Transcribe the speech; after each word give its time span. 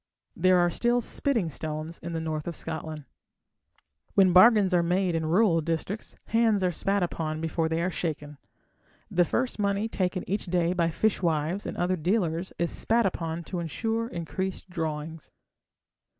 There 0.35 0.57
are 0.57 0.71
still 0.71 0.99
"spitting 0.99 1.47
stones" 1.51 1.99
in 1.99 2.13
the 2.13 2.19
north 2.19 2.47
of 2.47 2.55
Scotland. 2.55 3.05
When 4.15 4.33
bargains 4.33 4.73
are 4.73 4.81
made 4.81 5.13
in 5.13 5.27
rural 5.27 5.61
districts, 5.61 6.15
hands 6.25 6.63
are 6.63 6.71
spat 6.71 7.03
upon 7.03 7.39
before 7.39 7.69
they 7.69 7.83
are 7.83 7.91
shaken. 7.91 8.39
The 9.11 9.25
first 9.25 9.59
money 9.59 9.87
taken 9.87 10.27
each 10.27 10.47
day 10.47 10.73
by 10.73 10.87
fishwives 10.89 11.67
and 11.67 11.77
other 11.77 11.97
dealers 11.97 12.51
is 12.57 12.71
spat 12.71 13.05
upon 13.05 13.43
to 13.43 13.59
ensure 13.59 14.07
increased 14.07 14.71
drawings. 14.71 15.29